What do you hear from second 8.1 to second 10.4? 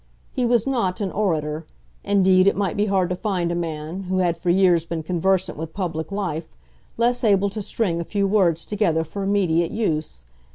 words together for immediate use.